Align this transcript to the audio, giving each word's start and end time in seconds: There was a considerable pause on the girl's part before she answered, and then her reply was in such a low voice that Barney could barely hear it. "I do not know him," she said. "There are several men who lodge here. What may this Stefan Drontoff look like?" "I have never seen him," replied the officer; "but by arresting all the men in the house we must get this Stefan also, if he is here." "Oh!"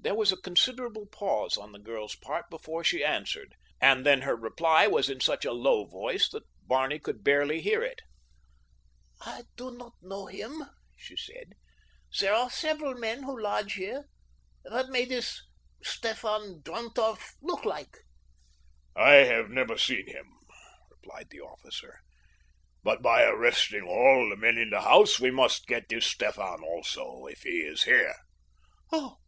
There 0.00 0.16
was 0.16 0.32
a 0.32 0.36
considerable 0.36 1.06
pause 1.06 1.56
on 1.56 1.70
the 1.70 1.78
girl's 1.78 2.16
part 2.16 2.50
before 2.50 2.82
she 2.82 3.04
answered, 3.04 3.54
and 3.80 4.04
then 4.04 4.22
her 4.22 4.34
reply 4.34 4.88
was 4.88 5.08
in 5.08 5.20
such 5.20 5.44
a 5.44 5.52
low 5.52 5.84
voice 5.84 6.28
that 6.30 6.42
Barney 6.64 6.98
could 6.98 7.22
barely 7.22 7.60
hear 7.60 7.80
it. 7.80 8.00
"I 9.20 9.44
do 9.54 9.70
not 9.70 9.92
know 10.02 10.26
him," 10.26 10.64
she 10.96 11.16
said. 11.16 11.52
"There 12.18 12.34
are 12.34 12.50
several 12.50 12.94
men 12.94 13.22
who 13.22 13.40
lodge 13.40 13.74
here. 13.74 14.06
What 14.62 14.88
may 14.88 15.04
this 15.04 15.40
Stefan 15.84 16.60
Drontoff 16.64 17.36
look 17.40 17.64
like?" 17.64 17.98
"I 18.96 19.12
have 19.22 19.50
never 19.50 19.78
seen 19.78 20.08
him," 20.08 20.26
replied 20.90 21.28
the 21.30 21.42
officer; 21.42 22.00
"but 22.82 23.02
by 23.02 23.22
arresting 23.22 23.82
all 23.86 24.28
the 24.30 24.36
men 24.36 24.58
in 24.58 24.70
the 24.70 24.80
house 24.80 25.20
we 25.20 25.30
must 25.30 25.68
get 25.68 25.88
this 25.88 26.06
Stefan 26.08 26.60
also, 26.64 27.26
if 27.26 27.44
he 27.44 27.60
is 27.60 27.84
here." 27.84 28.16
"Oh!" 28.90 29.18